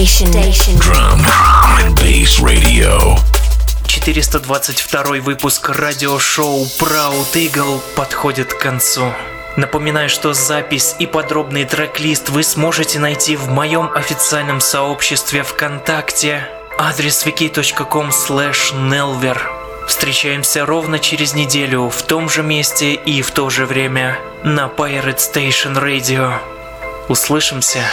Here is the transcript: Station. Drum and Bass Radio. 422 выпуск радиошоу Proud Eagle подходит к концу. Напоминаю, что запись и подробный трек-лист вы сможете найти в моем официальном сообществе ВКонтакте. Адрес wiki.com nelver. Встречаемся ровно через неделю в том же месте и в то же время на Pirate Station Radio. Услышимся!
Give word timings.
Station. 0.00 0.78
Drum 0.78 1.20
and 1.78 1.94
Bass 1.94 2.40
Radio. 2.40 3.18
422 3.86 5.20
выпуск 5.20 5.68
радиошоу 5.68 6.64
Proud 6.78 7.34
Eagle 7.34 7.82
подходит 7.96 8.54
к 8.54 8.58
концу. 8.58 9.12
Напоминаю, 9.56 10.08
что 10.08 10.32
запись 10.32 10.96
и 10.98 11.06
подробный 11.06 11.66
трек-лист 11.66 12.30
вы 12.30 12.44
сможете 12.44 12.98
найти 12.98 13.36
в 13.36 13.50
моем 13.50 13.90
официальном 13.94 14.62
сообществе 14.62 15.42
ВКонтакте. 15.42 16.48
Адрес 16.78 17.26
wiki.com 17.26 18.08
nelver. 18.08 19.38
Встречаемся 19.86 20.64
ровно 20.64 20.98
через 20.98 21.34
неделю 21.34 21.90
в 21.90 22.00
том 22.02 22.30
же 22.30 22.42
месте 22.42 22.94
и 22.94 23.20
в 23.20 23.32
то 23.32 23.50
же 23.50 23.66
время 23.66 24.18
на 24.44 24.68
Pirate 24.74 25.18
Station 25.18 25.74
Radio. 25.74 26.38
Услышимся! 27.08 27.84